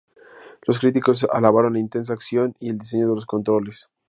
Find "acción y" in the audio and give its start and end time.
2.13-2.69